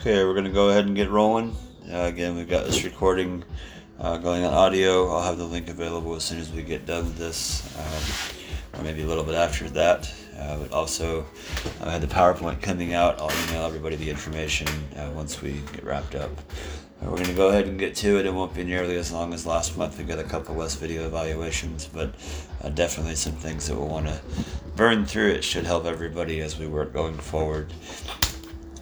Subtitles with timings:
[0.00, 1.56] Okay, we're gonna go ahead and get rolling.
[1.90, 3.42] Uh, again, we've got this recording
[3.98, 5.08] uh, going on audio.
[5.08, 8.84] I'll have the link available as soon as we get done with this, um, or
[8.84, 10.08] maybe a little bit after that.
[10.38, 11.26] Uh, but also,
[11.80, 13.20] I had the PowerPoint coming out.
[13.20, 16.30] I'll email everybody the information uh, once we get wrapped up.
[17.02, 18.26] Uh, we're going to go ahead and get to it.
[18.26, 19.98] It won't be nearly as long as last month.
[19.98, 22.14] We've got a couple less video evaluations, but
[22.62, 24.20] uh, definitely some things that we'll want to
[24.76, 25.30] burn through.
[25.30, 27.72] It should help everybody as we work going forward.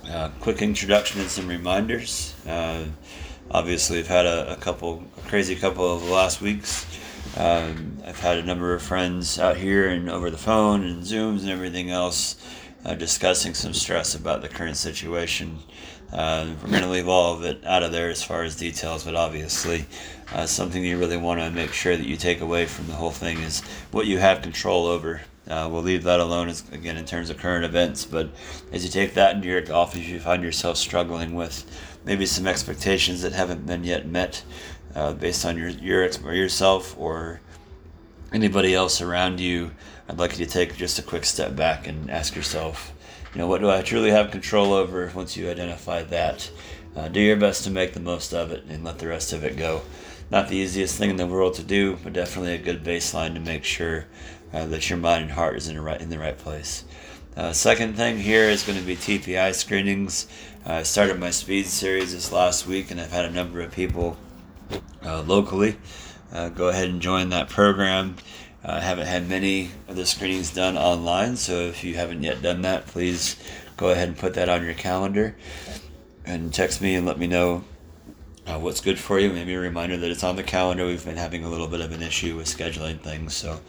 [0.08, 2.34] Uh, quick introduction and some reminders.
[2.46, 2.84] Uh,
[3.50, 6.86] obviously, I've had a, a, couple, a crazy couple of the last weeks.
[7.36, 11.40] Um, I've had a number of friends out here and over the phone and Zooms
[11.40, 12.36] and everything else
[12.84, 15.58] uh, discussing some stress about the current situation.
[16.12, 19.02] Uh, we're going to leave all of it out of there as far as details,
[19.02, 19.86] but obviously,
[20.32, 23.10] uh, something you really want to make sure that you take away from the whole
[23.10, 23.60] thing is
[23.90, 25.22] what you have control over.
[25.48, 28.04] Uh, we'll leave that alone as, again in terms of current events.
[28.04, 28.30] But
[28.72, 31.64] as you take that into your golf, if you find yourself struggling with
[32.04, 34.42] maybe some expectations that haven't been yet met
[34.94, 37.40] uh, based on your, your or yourself or
[38.32, 39.70] anybody else around you,
[40.08, 42.92] I'd like you to take just a quick step back and ask yourself,
[43.32, 46.50] you know, what do I truly have control over once you identify that?
[46.96, 49.44] Uh, do your best to make the most of it and let the rest of
[49.44, 49.82] it go.
[50.30, 53.40] Not the easiest thing in the world to do, but definitely a good baseline to
[53.40, 54.06] make sure
[54.56, 56.84] uh, that your mind and heart is in the right in the right place.
[57.36, 60.26] Uh, second thing here is going to be TPI screenings.
[60.66, 63.72] Uh, I started my speed series this last week, and I've had a number of
[63.72, 64.16] people
[65.04, 65.76] uh, locally
[66.54, 68.16] go ahead and join that program.
[68.64, 72.62] I haven't had many of the screenings done online, so if you haven't yet done
[72.62, 73.36] that, please
[73.76, 75.36] go ahead and put that on your calendar
[76.24, 77.64] and text me and let me know
[78.46, 79.30] uh, what's good for you.
[79.32, 80.86] Maybe a reminder that it's on the calendar.
[80.86, 83.60] We've been having a little bit of an issue with scheduling things, so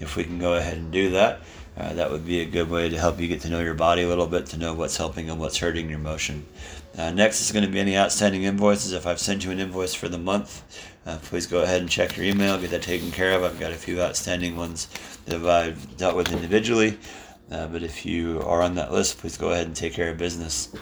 [0.00, 1.40] if we can go ahead and do that,
[1.76, 4.02] uh, that would be a good way to help you get to know your body
[4.02, 6.44] a little bit, to know what's helping and what's hurting your motion.
[6.96, 8.92] Uh, next is going to be any outstanding invoices.
[8.92, 10.62] If I've sent you an invoice for the month,
[11.06, 13.42] uh, please go ahead and check your email, get that taken care of.
[13.42, 14.88] I've got a few outstanding ones
[15.26, 16.98] that I've dealt with individually,
[17.50, 20.18] uh, but if you are on that list, please go ahead and take care of
[20.18, 20.74] business.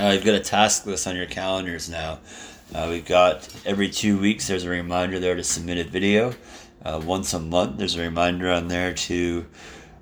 [0.00, 2.18] Uh, you've got a task list on your calendars now.
[2.74, 6.34] Uh, we've got every two weeks, there's a reminder there to submit a video.
[6.84, 9.46] Uh, once a month, there's a reminder on there to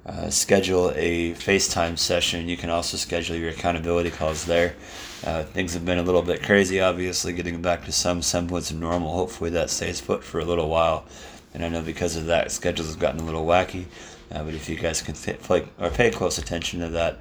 [0.06, 2.48] uh, schedule a FaceTime session.
[2.48, 4.76] You can also schedule your accountability calls there.
[5.24, 8.78] Uh, things have been a little bit crazy, obviously, getting back to some semblance of
[8.78, 9.12] normal.
[9.12, 11.04] Hopefully, that stays put for a little while.
[11.52, 13.86] And I know because of that, schedules have gotten a little wacky.
[14.32, 17.20] Uh, but if you guys can play, or pay close attention to that,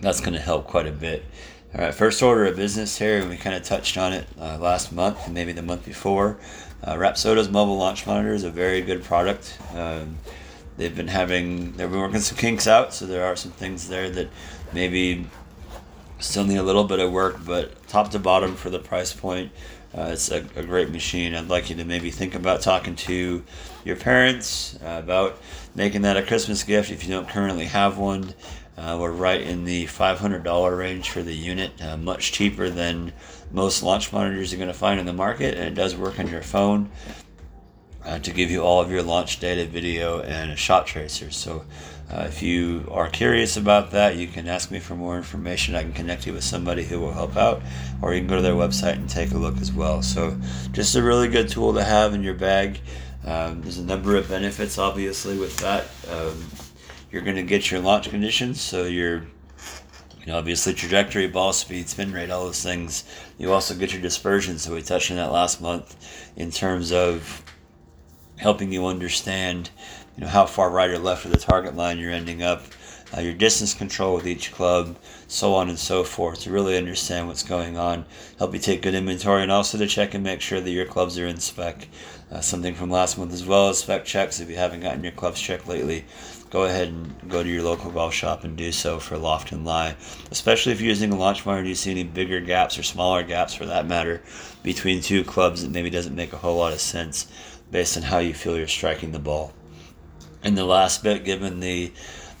[0.00, 1.24] that's going to help quite a bit.
[1.72, 4.58] All right, first order of business here, and we kind of touched on it uh,
[4.58, 6.36] last month and maybe the month before.
[6.82, 9.56] Uh, Rapsodo's mobile launch monitor is a very good product.
[9.72, 10.18] Um,
[10.76, 14.10] they've been having, they've been working some kinks out, so there are some things there
[14.10, 14.30] that
[14.72, 15.28] maybe
[16.18, 19.52] still need a little bit of work, but top to bottom for the price point,
[19.96, 21.36] uh, it's a, a, great machine.
[21.36, 23.44] I'd like you to maybe think about talking to
[23.84, 25.40] your parents uh, about
[25.76, 28.34] making that a Christmas gift if you don't currently have one.
[28.80, 33.12] Uh, we're right in the $500 range for the unit, uh, much cheaper than
[33.52, 36.26] most launch monitors you're going to find in the market, and it does work on
[36.28, 36.88] your phone
[38.06, 41.30] uh, to give you all of your launch data, video, and a shot tracer.
[41.30, 41.66] So,
[42.10, 45.74] uh, if you are curious about that, you can ask me for more information.
[45.74, 47.60] I can connect you with somebody who will help out,
[48.00, 50.00] or you can go to their website and take a look as well.
[50.00, 50.40] So,
[50.72, 52.80] just a really good tool to have in your bag.
[53.26, 55.84] Um, there's a number of benefits, obviously, with that.
[56.10, 56.46] Um,
[57.10, 59.24] you're going to get your launch conditions, so your
[60.20, 63.04] you know, obviously trajectory, ball speed, spin rate, all those things.
[63.38, 64.58] You also get your dispersion.
[64.58, 65.96] So we touched on that last month
[66.36, 67.42] in terms of
[68.36, 69.70] helping you understand,
[70.16, 72.62] you know, how far right or left of the target line you're ending up,
[73.16, 74.96] uh, your distance control with each club,
[75.26, 78.04] so on and so forth, to really understand what's going on,
[78.38, 81.18] help you take good inventory, and also to check and make sure that your clubs
[81.18, 81.88] are in spec.
[82.30, 84.38] Uh, something from last month as well as spec checks.
[84.38, 86.04] If you haven't gotten your clubs checked lately,
[86.50, 89.64] go ahead and go to your local golf shop and do so for Loft and
[89.64, 89.94] Lie.
[90.30, 93.22] Especially if you're using a launch monitor, do you see any bigger gaps or smaller
[93.22, 94.20] gaps for that matter
[94.62, 97.26] between two clubs that maybe doesn't make a whole lot of sense
[97.70, 99.52] based on how you feel you're striking the ball.
[100.42, 101.92] And the last bit, given the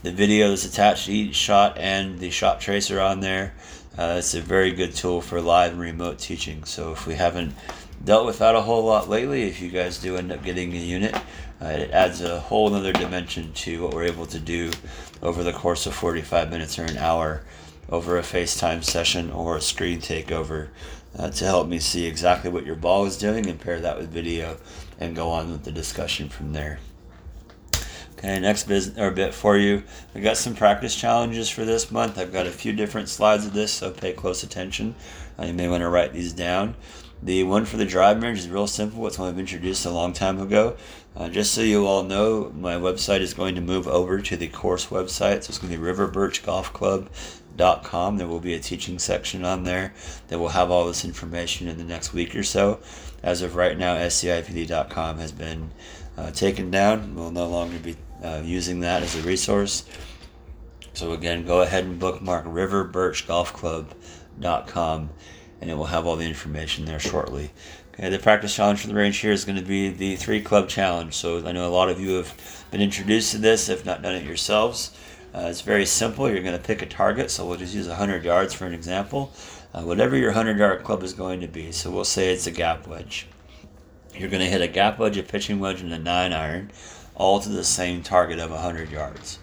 [0.02, 3.54] the video that's attached to each shot and the shot tracer on there,
[3.98, 6.64] uh, it's a very good tool for live and remote teaching.
[6.64, 7.54] So if we haven't
[8.02, 10.78] dealt with that a whole lot lately, if you guys do end up getting a
[10.78, 11.14] unit,
[11.62, 14.70] uh, it adds a whole other dimension to what we're able to do
[15.22, 17.42] over the course of 45 minutes or an hour
[17.90, 20.68] over a FaceTime session or a screen takeover
[21.18, 24.10] uh, to help me see exactly what your ball is doing and pair that with
[24.10, 24.56] video
[24.98, 26.78] and go on with the discussion from there.
[28.16, 29.82] Okay, next business or bit for you.
[30.14, 32.18] We got some practice challenges for this month.
[32.18, 34.94] I've got a few different slides of this, so pay close attention.
[35.38, 36.76] Uh, you may want to write these down.
[37.22, 39.06] The one for the drive range is real simple.
[39.06, 40.76] It's one I've introduced a long time ago.
[41.16, 44.46] Uh, just so you all know, my website is going to move over to the
[44.48, 45.42] course website.
[45.42, 48.16] So it's going to be riverbirchgolfclub.com.
[48.16, 49.92] There will be a teaching section on there
[50.28, 52.78] that will have all this information in the next week or so.
[53.22, 55.72] As of right now, scipd.com has been
[56.16, 57.14] uh, taken down.
[57.14, 59.84] We'll no longer be uh, using that as a resource.
[60.92, 65.10] So again, go ahead and bookmark riverbirchgolfclub.com
[65.60, 67.50] and it will have all the information there shortly.
[68.00, 71.12] The practice challenge for the range here is going to be the three club challenge.
[71.14, 74.14] So I know a lot of you have been introduced to this, if not done
[74.14, 74.96] it yourselves.
[75.34, 76.28] Uh, it's very simple.
[76.28, 77.30] You're going to pick a target.
[77.30, 79.32] So we'll just use 100 yards for an example.
[79.74, 81.72] Uh, whatever your 100 yard club is going to be.
[81.72, 83.26] So we'll say it's a gap wedge.
[84.14, 86.70] You're going to hit a gap wedge, a pitching wedge, and a 9 iron
[87.20, 89.38] all to the same target of 100 yards.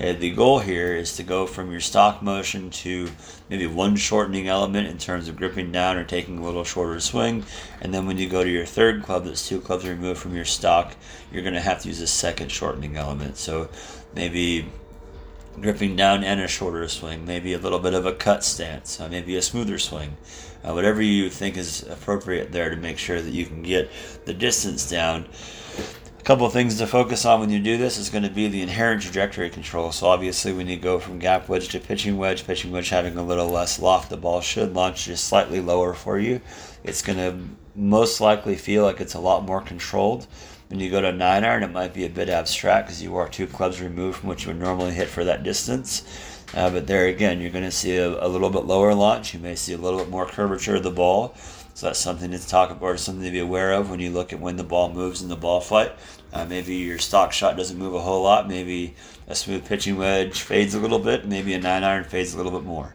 [0.00, 3.10] Okay, the goal here is to go from your stock motion to
[3.50, 7.44] maybe one shortening element in terms of gripping down or taking a little shorter swing.
[7.82, 10.46] And then when you go to your third club, that's two clubs removed from your
[10.46, 10.96] stock,
[11.30, 13.36] you're going to have to use a second shortening element.
[13.36, 13.68] So
[14.14, 14.70] maybe
[15.60, 19.08] gripping down and a shorter swing, maybe a little bit of a cut stance, uh,
[19.08, 20.16] maybe a smoother swing.
[20.64, 23.90] Uh, whatever you think is appropriate there to make sure that you can get
[24.24, 25.26] the distance down
[26.20, 28.46] a couple of things to focus on when you do this is going to be
[28.46, 29.90] the inherent trajectory control.
[29.90, 33.22] So obviously when you go from gap wedge to pitching wedge, pitching wedge having a
[33.22, 36.42] little less loft, the ball should launch just slightly lower for you.
[36.84, 37.38] It's going to
[37.74, 40.26] most likely feel like it's a lot more controlled.
[40.68, 43.26] When you go to nine iron, it might be a bit abstract because you are
[43.26, 46.04] two clubs removed from what you would normally hit for that distance.
[46.52, 49.32] Uh, but there again, you're going to see a, a little bit lower launch.
[49.32, 51.34] You may see a little bit more curvature of the ball.
[51.74, 54.32] So that's something to talk about or something to be aware of when you look
[54.32, 55.92] at when the ball moves in the ball flight.
[56.32, 58.48] Uh, maybe your stock shot doesn't move a whole lot.
[58.48, 58.94] Maybe
[59.26, 61.26] a smooth pitching wedge fades a little bit.
[61.26, 62.94] Maybe a nine iron fades a little bit more.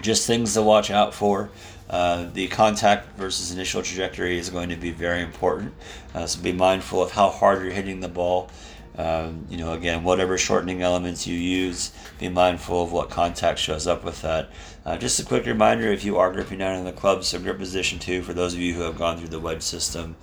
[0.00, 1.50] Just things to watch out for.
[1.90, 5.74] Uh, the contact versus initial trajectory is going to be very important.
[6.14, 8.50] Uh, so be mindful of how hard you're hitting the ball.
[8.96, 13.86] Um, you know, again, whatever shortening elements you use, be mindful of what contact shows
[13.86, 14.50] up with that.
[14.84, 17.56] Uh, just a quick reminder if you are gripping down in the club, so grip
[17.56, 20.16] position two, for those of you who have gone through the wedge system,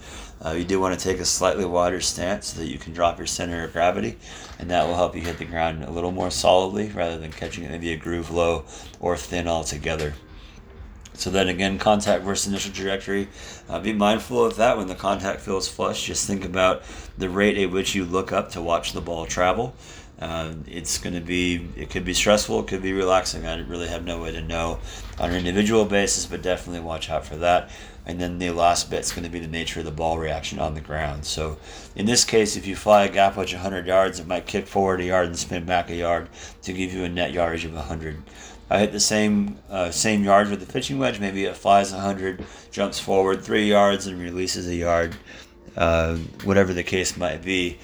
[0.43, 3.17] uh, you do want to take a slightly wider stance so that you can drop
[3.17, 4.17] your center of gravity,
[4.59, 7.63] and that will help you hit the ground a little more solidly rather than catching
[7.63, 8.65] it maybe a groove low
[8.99, 10.13] or thin altogether.
[11.13, 13.27] So then again, contact versus initial trajectory.
[13.67, 16.05] Uh, be mindful of that when the contact feels flush.
[16.05, 16.83] Just think about
[17.17, 19.75] the rate at which you look up to watch the ball travel.
[20.19, 23.45] Uh, it's going to be, it could be stressful, it could be relaxing.
[23.45, 24.79] I really have no way to know
[25.17, 27.69] on an individual basis, but definitely watch out for that.
[28.05, 30.59] And then the last bit is going to be the nature of the ball reaction
[30.59, 31.25] on the ground.
[31.25, 31.57] So
[31.95, 34.99] in this case, if you fly a gap wedge 100 yards, it might kick forward
[34.99, 36.27] a yard and spin back a yard
[36.63, 38.21] to give you a net yardage of 100.
[38.69, 41.19] I hit the same uh, same yards with the pitching wedge.
[41.19, 45.15] Maybe it flies 100, jumps forward three yards, and releases a yard.
[45.75, 47.79] Uh, whatever the case might be,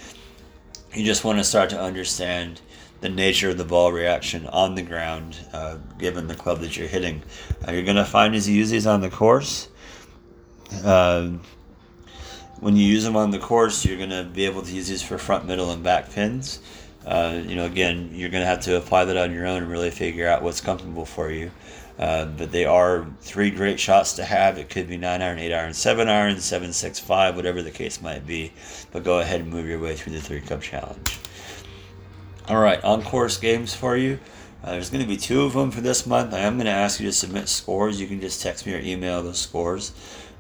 [0.95, 2.61] you just want to start to understand
[3.01, 6.87] the nature of the ball reaction on the ground, uh, given the club that you're
[6.87, 7.21] hitting.
[7.67, 9.67] Uh, you're going to find as you use these on the course.
[10.83, 11.31] Uh,
[12.59, 15.01] when you use them on the course, you're going to be able to use these
[15.01, 16.59] for front, middle, and back pins
[17.05, 19.71] uh, you know, again, you're going to have to apply that on your own and
[19.71, 21.51] really figure out what's comfortable for you.
[21.97, 24.57] Uh, but they are three great shots to have.
[24.57, 28.01] It could be nine iron, eight iron, seven iron, seven, six, five, whatever the case
[28.01, 28.51] might be.
[28.91, 31.19] But go ahead and move your way through the three cup challenge.
[32.47, 34.19] All right, on course games for you.
[34.63, 36.33] Uh, there's going to be two of them for this month.
[36.33, 38.01] I am going to ask you to submit scores.
[38.01, 39.93] You can just text me or email those scores.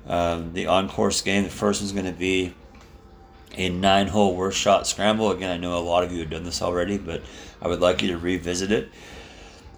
[0.07, 2.53] Um, the on course game, the first one's going to be
[3.53, 5.31] a nine hole worst shot scramble.
[5.31, 7.21] Again, I know a lot of you have done this already, but
[7.61, 8.89] I would like you to revisit it.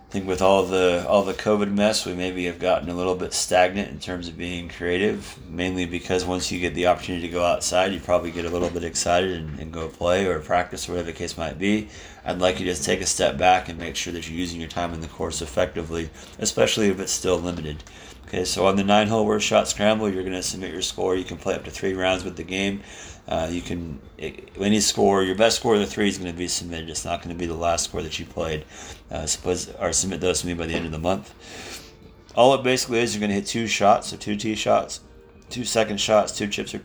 [0.08, 3.14] I think with all the all the COVID mess, we maybe have gotten a little
[3.14, 5.38] bit stagnant in terms of being creative.
[5.50, 8.70] Mainly because once you get the opportunity to go outside, you probably get a little
[8.70, 11.90] bit excited and, and go play or practice or whatever the case might be.
[12.24, 14.70] I'd like you to take a step back and make sure that you're using your
[14.70, 16.10] time in the course effectively,
[16.40, 17.84] especially if it's still limited.
[18.28, 21.18] Okay, so on the nine hole worst shot scramble, you're going to submit your score.
[21.18, 22.82] You can play up to three rounds with the game.
[23.28, 26.48] Uh, you can any score, your best score of the three is going to be
[26.48, 26.90] submitted.
[26.90, 28.64] It's not going to be the last score that you played.
[29.12, 31.34] Uh, suppose or submit those to me by the end of the month.
[32.36, 35.02] All it basically is, you're going to hit two shots, so two tee shots,
[35.50, 36.82] two second shots, two chips or,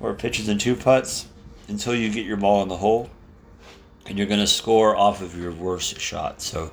[0.00, 1.28] or pitches, and two putts
[1.68, 3.10] until you get your ball in the hole.
[4.08, 6.40] and you're going to score off of your worst shot.
[6.40, 6.70] So,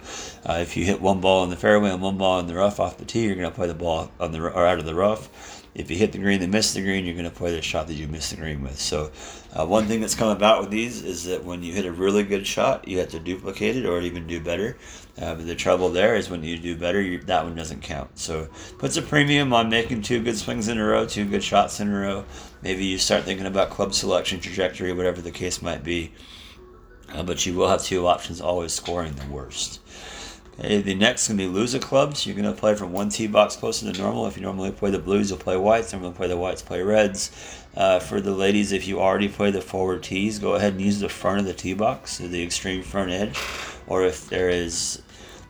[0.48, 2.80] uh, if you hit one ball in the fairway and one ball in the rough
[2.80, 4.96] off the tee, you're going to play the ball on the or out of the
[4.96, 5.63] rough.
[5.76, 7.88] If you hit the green and miss the green, you're going to play the shot
[7.88, 8.80] that you missed the green with.
[8.80, 9.12] So,
[9.58, 12.22] uh, one thing that's come about with these is that when you hit a really
[12.24, 14.78] good shot, you have to duplicate it or even do better.
[15.20, 18.20] Uh, but the trouble there is when you do better, you, that one doesn't count.
[18.20, 21.80] So, puts a premium on making two good swings in a row, two good shots
[21.80, 22.26] in a row.
[22.62, 26.12] Maybe you start thinking about club selection, trajectory, whatever the case might be.
[27.12, 29.80] Uh, but you will have two options always scoring the worst.
[30.60, 32.28] Okay, the next to be loser clubs.
[32.28, 34.28] You're going to play from one tee box closer to normal.
[34.28, 35.92] If you normally play the blues, you'll play whites.
[35.94, 37.32] Normally play the whites, play reds.
[37.76, 41.00] Uh, for the ladies, if you already play the forward tees, go ahead and use
[41.00, 43.36] the front of the tee box, so the extreme front edge.
[43.88, 45.02] Or if there is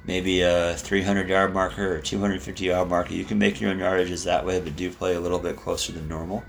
[0.06, 4.24] maybe a 300 yard marker or 250 yard marker, you can make your own yardages
[4.24, 6.46] that way, but do play a little bit closer than normal.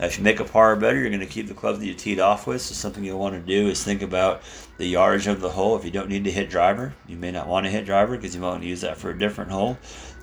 [0.00, 2.20] If you make a par better, you're going to keep the club that you teed
[2.20, 2.62] off with.
[2.62, 4.42] So something you'll want to do is think about
[4.78, 5.76] the yardage of the hole.
[5.76, 8.34] If you don't need to hit driver, you may not want to hit driver because
[8.34, 9.76] you might want to use that for a different hole.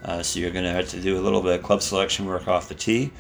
[0.04, 2.48] Uh, so you're going to have to do a little bit of club selection work
[2.48, 3.12] off the tee.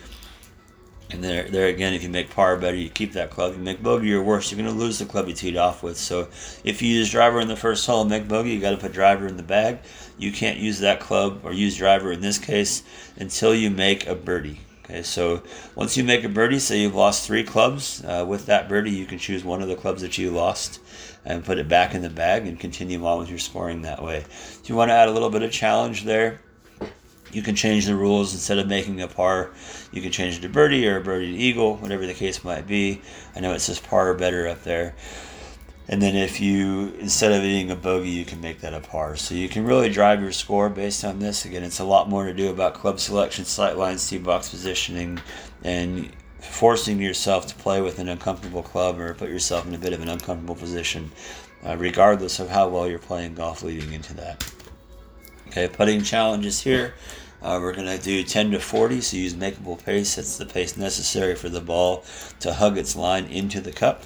[1.09, 3.51] And there, there again, if you make par better, you keep that club.
[3.51, 5.83] If you make bogey or worse, you're going to lose the club you teed off
[5.83, 5.95] with.
[5.95, 6.27] So
[6.63, 8.91] if you use driver in the first hole and make bogey, you got to put
[8.91, 9.79] driver in the bag.
[10.17, 12.83] You can't use that club or use driver in this case
[13.15, 14.59] until you make a birdie.
[14.89, 15.43] Okay, so
[15.75, 19.05] once you make a birdie, say you've lost three clubs, uh, with that birdie, you
[19.05, 20.79] can choose one of the clubs that you lost
[21.25, 24.19] and put it back in the bag and continue on with your scoring that way.
[24.19, 26.39] If you want to add a little bit of challenge there,
[27.33, 29.51] you can change the rules instead of making a par.
[29.91, 33.01] You can change it to birdie or birdie to eagle, whatever the case might be.
[33.35, 34.95] I know it says par better up there.
[35.89, 39.15] And then if you, instead of being a bogey, you can make that a par.
[39.15, 41.45] So you can really drive your score based on this.
[41.45, 45.19] Again, it's a lot more to do about club selection, sight lines, tee box positioning,
[45.63, 49.93] and forcing yourself to play with an uncomfortable club or put yourself in a bit
[49.93, 51.09] of an uncomfortable position,
[51.65, 54.51] uh, regardless of how well you're playing golf leading into that.
[55.47, 56.95] Okay, putting challenges here.
[57.41, 60.15] Uh, we're going to do 10 to 40, so use makeable pace.
[60.15, 62.03] That's the pace necessary for the ball
[62.41, 64.03] to hug its line into the cup.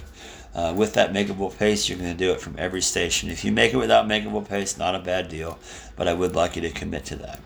[0.54, 3.30] Uh, with that makeable pace, you're going to do it from every station.
[3.30, 5.58] If you make it without makeable pace, not a bad deal,
[5.96, 7.40] but I would like you to commit to that.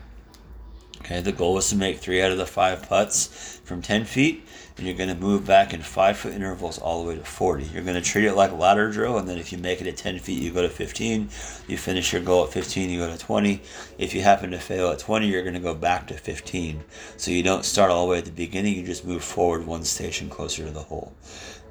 [1.06, 4.44] Okay, the goal is to make three out of the five putts from 10 feet,
[4.76, 7.66] and you're going to move back in five foot intervals all the way to 40.
[7.66, 9.86] You're going to treat it like a ladder drill, and then if you make it
[9.88, 11.30] at 10 feet, you go to 15.
[11.68, 13.62] You finish your goal at 15, you go to 20.
[14.00, 16.84] If you happen to fail at 20, you're going to go back to 15.
[17.18, 19.84] So you don't start all the way at the beginning, you just move forward one
[19.84, 21.14] station closer to the hole.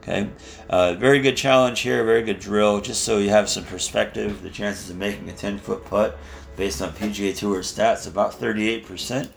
[0.07, 0.29] Okay,
[0.69, 2.83] uh, very good challenge here, very good drill.
[2.83, 6.19] Just so you have some perspective, the chances of making a 10 foot putt
[6.59, 9.31] based on PGA Tour stats about 38%.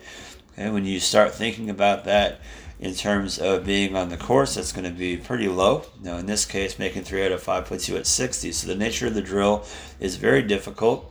[0.52, 2.42] Okay, when you start thinking about that
[2.82, 5.86] in terms of being on the course, that's going to be pretty low.
[6.04, 8.52] Now, in this case, making three out of five puts you at 60.
[8.52, 9.66] So the nature of the drill
[10.02, 11.10] is very difficult.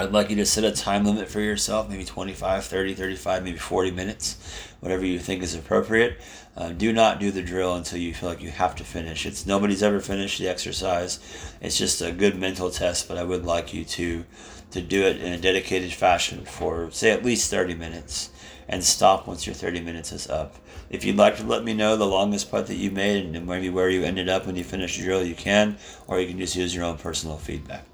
[0.00, 3.58] I'd like you to set a time limit for yourself, maybe 25, 30, 35, maybe
[3.58, 4.38] 40 minutes,
[4.80, 6.18] whatever you think is appropriate.
[6.56, 9.26] Uh, do not do the drill until you feel like you have to finish.
[9.26, 11.20] It's nobody's ever finished the exercise.
[11.60, 14.24] It's just a good mental test, but I would like you to
[14.70, 18.30] to do it in a dedicated fashion for say at least 30 minutes
[18.70, 20.54] and stop once your 30 minutes is up.
[20.88, 23.68] If you'd like to let me know the longest putt that you made and maybe
[23.68, 25.76] where you ended up when you finished the drill, you can,
[26.06, 27.84] or you can just use your own personal feedback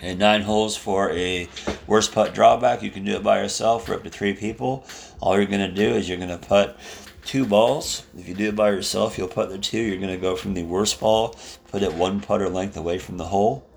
[0.00, 1.48] and nine holes for a
[1.86, 2.82] worst putt drawback.
[2.82, 4.86] You can do it by yourself or up to three people.
[5.20, 6.76] All you're going to do is you're going to put
[7.24, 8.06] two balls.
[8.16, 9.80] If you do it by yourself, you'll put the two.
[9.80, 11.36] You're going to go from the worst ball,
[11.70, 13.68] put it one putter length away from the hole,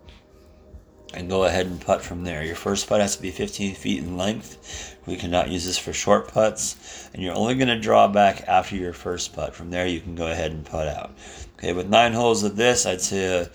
[1.13, 2.43] and go ahead and putt from there.
[2.43, 4.97] Your first putt has to be 15 feet in length.
[5.05, 8.75] We cannot use this for short putts, and you're only going to draw back after
[8.75, 9.55] your first putt.
[9.55, 11.11] From there, you can go ahead and putt out.
[11.57, 13.49] Okay, with nine holes of this, I'd say.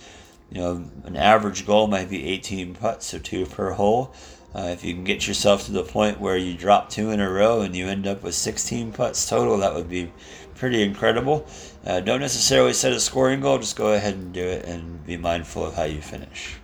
[0.50, 4.14] You know, an average goal might be 18 putts, so two per hole.
[4.54, 7.30] Uh, if you can get yourself to the point where you drop two in a
[7.30, 10.10] row and you end up with 16 putts total, that would be
[10.54, 11.46] pretty incredible.
[11.84, 15.16] Uh, don't necessarily set a scoring goal, just go ahead and do it and be
[15.16, 16.56] mindful of how you finish.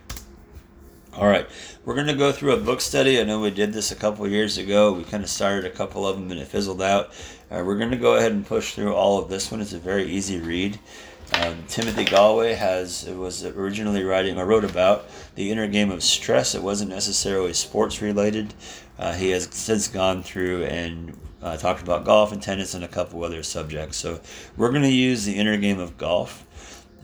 [1.15, 1.47] All right,
[1.85, 3.19] we're going to go through a book study.
[3.19, 4.91] I know we did this a couple years ago.
[4.93, 7.11] We kind of started a couple of them and it fizzled out.
[7.51, 9.61] Uh, we're going to go ahead and push through all of this one.
[9.61, 10.79] It's a very easy read.
[11.31, 16.53] Um, Timothy Gallwey has was originally writing or wrote about the inner game of stress.
[16.53, 18.53] It wasn't necessarily sports related.
[18.99, 22.87] Uh, he has since gone through and uh, talked about golf and tennis and a
[22.87, 23.97] couple other subjects.
[23.97, 24.21] So
[24.57, 26.45] we're going to use the inner game of golf.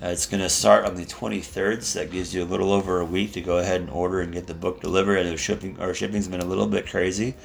[0.02, 3.02] Uh, it's going to start on the 23rd, so that gives you a little over
[3.02, 5.18] a week to go ahead and order and get the book delivered.
[5.18, 7.36] And shipping, our shipping's been a little bit crazy.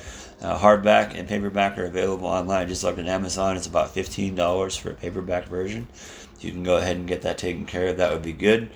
[0.40, 2.68] Uh, hardback and paperback are available online.
[2.68, 3.56] Just like on Amazon.
[3.56, 5.88] It's about $15 for a paperback version
[6.44, 8.70] you can go ahead and get that taken care of, that would be good.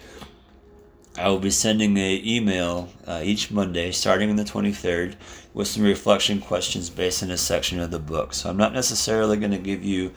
[1.19, 5.17] I will be sending a email uh, each Monday, starting on the 23rd,
[5.53, 8.33] with some reflection questions based on a section of the book.
[8.33, 10.13] So I'm not necessarily going to give you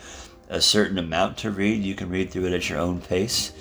[0.48, 1.84] a certain amount to read.
[1.84, 3.52] You can read through it at your own pace.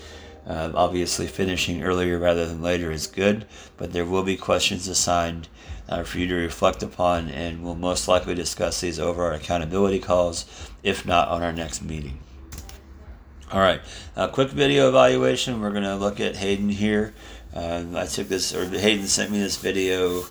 [0.47, 5.49] Uh, obviously, finishing earlier rather than later is good, but there will be questions assigned
[5.89, 9.99] uh, for you to reflect upon, and we'll most likely discuss these over our accountability
[9.99, 10.45] calls,
[10.83, 12.19] if not on our next meeting.
[13.53, 13.81] All right,
[14.15, 15.61] a quick video evaluation.
[15.61, 17.13] We're going to look at Hayden here.
[17.53, 20.23] Uh, I took this, or Hayden sent me this video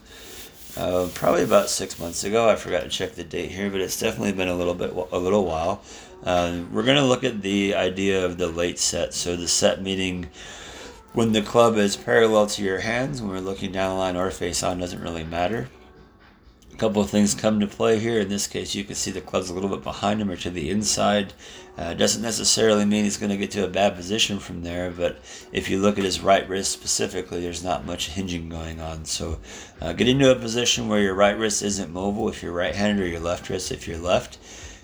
[0.77, 2.47] uh, probably about six months ago.
[2.47, 5.17] I forgot to check the date here, but it's definitely been a little bit, a
[5.17, 5.81] little while.
[6.23, 9.13] Uh, we're going to look at the idea of the late set.
[9.13, 10.29] So the set meaning
[11.11, 14.31] when the club is parallel to your hands, when we're looking down the line or
[14.31, 15.67] face on, doesn't really matter
[16.79, 18.19] couple of things come to play here.
[18.19, 20.49] In this case, you can see the club's a little bit behind him or to
[20.49, 21.33] the inside.
[21.77, 25.19] Uh, doesn't necessarily mean he's going to get to a bad position from there, but
[25.51, 29.05] if you look at his right wrist specifically, there's not much hinging going on.
[29.05, 29.39] So
[29.81, 33.07] uh, get into a position where your right wrist isn't mobile if you're right-handed or
[33.07, 34.37] your left wrist if you're left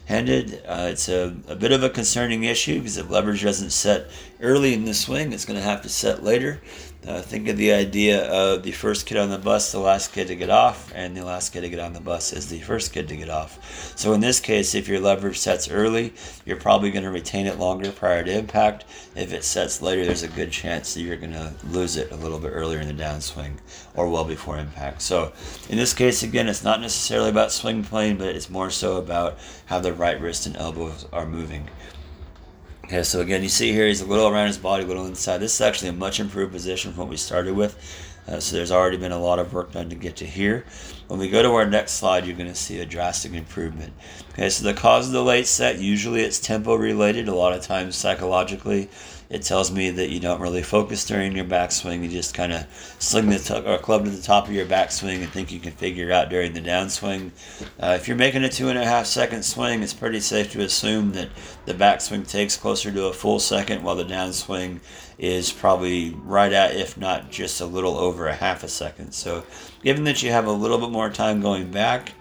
[0.05, 0.61] handed.
[0.65, 4.09] Uh, it's a, a bit of a concerning issue because if leverage doesn't set
[4.41, 6.61] early in the swing, it's going to have to set later.
[7.07, 10.27] Uh, think of the idea of the first kid on the bus, the last kid
[10.27, 12.91] to get off, and the last kid to get on the bus is the first
[12.91, 13.93] kid to get off.
[13.95, 16.13] So in this case, if your leverage sets early,
[16.45, 18.85] you're probably going to retain it longer prior to impact.
[19.15, 22.15] If it sets later, there's a good chance that you're going to lose it a
[22.15, 23.57] little bit earlier in the downswing
[23.93, 25.03] or well before impact.
[25.03, 25.31] So
[25.69, 29.37] in this case, again, it's not necessarily about swing plane, but it's more so about
[29.67, 31.69] how the right wrist and elbows are moving.
[32.85, 35.39] Okay, so again, you see here he's a little around his body, a little inside.
[35.39, 37.75] This is actually a much improved position from what we started with.
[38.27, 40.65] Uh, so there's already been a lot of work done to get to here.
[41.07, 43.91] When we go to our next slide, you're going to see a drastic improvement.
[44.33, 47.27] Okay, so the cause of the late set, usually it's tempo related.
[47.27, 48.87] A lot of times psychologically,
[49.29, 52.03] it tells me that you don't really focus during your backswing.
[52.03, 52.65] You just kind of
[52.99, 55.71] sling the t- or club to the top of your backswing and think you can
[55.71, 57.31] figure out during the downswing.
[57.79, 60.61] Uh, if you're making a two and a half second swing, it's pretty safe to
[60.61, 61.29] assume that
[61.65, 64.79] the backswing takes closer to a full second while the downswing
[65.17, 69.13] is probably right at, if not just a little over a half a second.
[69.13, 69.43] So,
[69.83, 72.11] given that you have a little bit more time going back,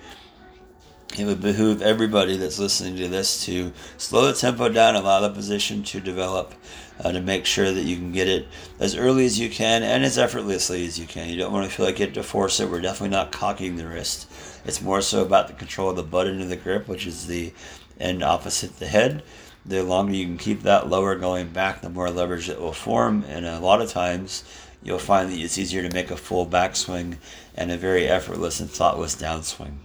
[1.18, 5.31] it would behoove everybody that's listening to this to slow the tempo down, allow the
[5.31, 6.55] position to develop,
[7.00, 8.46] uh, to make sure that you can get it
[8.78, 11.28] as early as you can and as effortlessly as you can.
[11.28, 12.68] You don't want to feel like you have to force it.
[12.68, 14.30] We're definitely not cocking the wrist.
[14.64, 17.26] It's more so about the control of the butt end of the grip, which is
[17.26, 17.52] the
[17.98, 19.22] end opposite the head
[19.66, 23.24] the longer you can keep that lower going back, the more leverage it will form.
[23.28, 24.44] And a lot of times,
[24.83, 27.16] you'll find that it's easier to make a full backswing
[27.54, 29.76] and a very effortless and thoughtless downswing.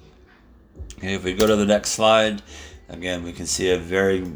[0.97, 2.41] Okay, if we go to the next slide,
[2.89, 4.29] again, we can see a very,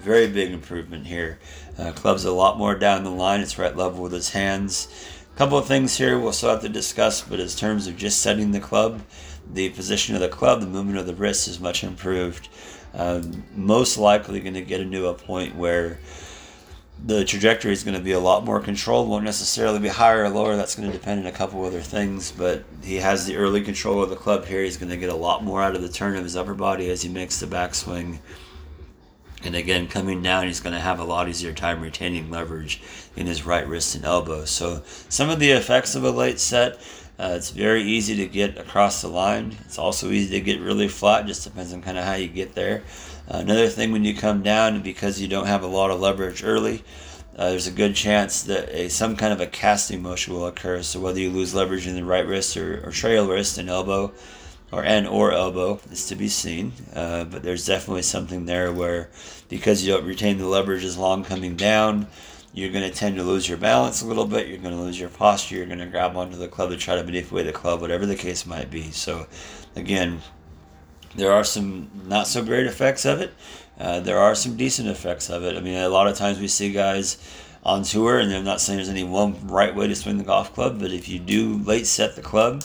[0.00, 1.38] very big improvement here.
[1.78, 3.40] Uh, club's a lot more down the line.
[3.40, 4.88] It's right level with his hands.
[5.34, 8.20] A couple of things here we'll still have to discuss, but in terms of just
[8.20, 9.02] setting the club,
[9.52, 12.48] the position of the club, the movement of the wrist is much improved
[12.94, 15.98] um, most likely going to get into a point where
[17.04, 19.08] the trajectory is going to be a lot more controlled.
[19.08, 20.56] Won't necessarily be higher or lower.
[20.56, 22.30] That's going to depend on a couple other things.
[22.30, 24.62] But he has the early control of the club here.
[24.62, 26.90] He's going to get a lot more out of the turn of his upper body
[26.90, 28.18] as he makes the backswing.
[29.42, 32.82] And again, coming down, he's going to have a lot easier time retaining leverage
[33.16, 34.44] in his right wrist and elbow.
[34.44, 36.78] So some of the effects of a late set
[37.20, 39.54] uh, it's very easy to get across the line.
[39.66, 41.26] It's also easy to get really flat.
[41.26, 42.82] Just depends on kind of how you get there.
[43.30, 46.42] Uh, another thing when you come down, because you don't have a lot of leverage
[46.42, 46.82] early,
[47.36, 50.82] uh, there's a good chance that a, some kind of a casting motion will occur.
[50.82, 54.14] So whether you lose leverage in the right wrist or, or trail wrist and elbow,
[54.72, 56.72] or and or elbow is to be seen.
[56.94, 59.10] Uh, but there's definitely something there where
[59.48, 62.06] because you don't retain the leverage as long coming down,
[62.52, 64.48] you're going to tend to lose your balance a little bit.
[64.48, 65.56] You're going to lose your posture.
[65.56, 68.16] You're going to grab onto the club to try to manipulate the club, whatever the
[68.16, 68.90] case might be.
[68.90, 69.26] So,
[69.76, 70.20] again,
[71.14, 73.32] there are some not so great effects of it.
[73.78, 75.56] Uh, there are some decent effects of it.
[75.56, 77.16] I mean, a lot of times we see guys
[77.64, 80.52] on tour, and I'm not saying there's any one right way to swing the golf
[80.54, 82.64] club, but if you do late set the club,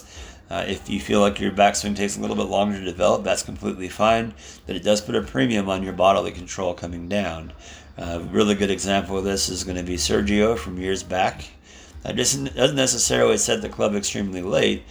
[0.49, 3.43] uh, if you feel like your backswing takes a little bit longer to develop, that's
[3.43, 4.33] completely fine.
[4.67, 7.53] But it does put a premium on your bodily control coming down.
[7.97, 11.45] A really good example of this is going to be Sergio from years back.
[12.03, 14.83] That doesn't necessarily set the club extremely late,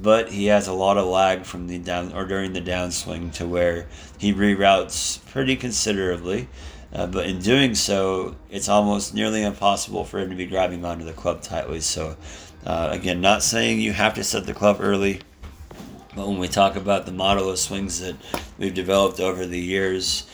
[0.00, 3.46] but he has a lot of lag from the down or during the downswing to
[3.46, 3.86] where
[4.18, 6.48] he reroutes pretty considerably.
[6.94, 11.04] Uh, but in doing so, it's almost nearly impossible for him to be grabbing onto
[11.04, 11.80] the club tightly.
[11.80, 12.16] So,
[12.66, 15.20] uh, again, not saying you have to set the club early,
[16.16, 18.16] but when we talk about the model of swings that
[18.58, 20.28] we've developed over the years,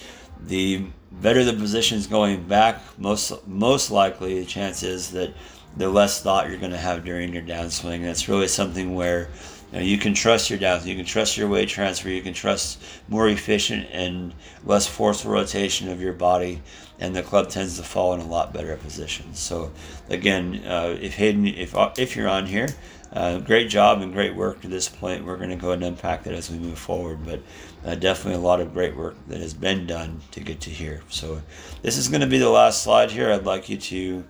[0.46, 5.32] the better the position is going back, most most likely the chance is that
[5.76, 8.02] the less thought you're going to have during your downswing.
[8.02, 9.28] That's really something where
[9.72, 12.34] you, know, you can trust your downswing, you can trust your weight transfer, you can
[12.34, 16.60] trust more efficient and less forceful rotation of your body,
[17.00, 19.38] and the club tends to fall in a lot better positions.
[19.38, 19.72] So,
[20.08, 22.68] again, uh, if Hayden, if if you're on here,
[23.12, 25.24] uh, great job and great work to this point.
[25.24, 27.40] We're going to go and unpack that as we move forward, but
[27.84, 31.02] uh, definitely a lot of great work that has been done to get to here.
[31.08, 31.42] So,
[31.82, 33.32] this is going to be the last slide here.
[33.32, 34.24] I'd like you to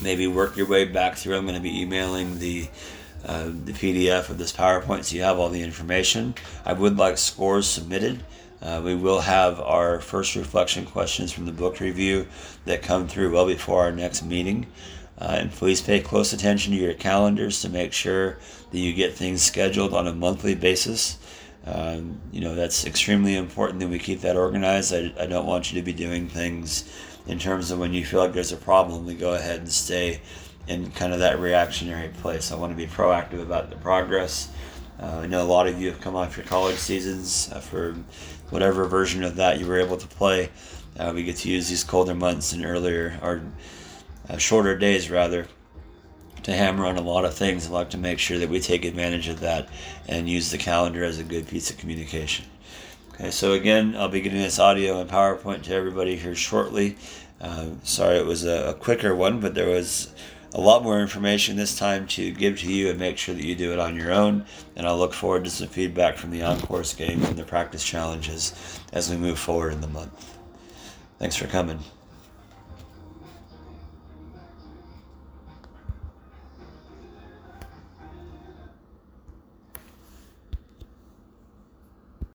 [0.00, 1.36] maybe work your way back through.
[1.36, 2.68] I'm going to be emailing the
[3.24, 6.34] uh, the PDF of this PowerPoint so you have all the information.
[6.64, 8.20] I would like scores submitted.
[8.62, 12.26] Uh, we will have our first reflection questions from the book review
[12.64, 14.66] that come through well before our next meeting.
[15.18, 18.38] Uh, and please pay close attention to your calendars to make sure
[18.70, 21.18] that you get things scheduled on a monthly basis.
[21.66, 24.94] Um, you know, that's extremely important that we keep that organized.
[24.94, 26.90] I, I don't want you to be doing things
[27.26, 30.20] in terms of when you feel like there's a problem, we go ahead and stay
[30.66, 32.52] in kind of that reactionary place.
[32.52, 34.48] I want to be proactive about the progress.
[35.00, 37.96] Uh, I know a lot of you have come off your college seasons uh, for
[38.52, 40.50] whatever version of that you were able to play.
[40.98, 43.40] Uh, we get to use these colder months and earlier or
[44.28, 45.46] uh, shorter days rather
[46.42, 47.66] to hammer on a lot of things.
[47.66, 49.68] I like to make sure that we take advantage of that
[50.06, 52.44] and use the calendar as a good piece of communication.
[53.14, 56.96] Okay, so again, I'll be getting this audio and PowerPoint to everybody here shortly.
[57.40, 60.12] Uh, sorry it was a, a quicker one, but there was
[60.54, 63.54] a lot more information this time to give to you and make sure that you
[63.54, 64.44] do it on your own.
[64.76, 68.52] And I'll look forward to some feedback from the on-course game and the practice challenges
[68.92, 70.38] as we move forward in the month.
[71.18, 71.80] Thanks for coming.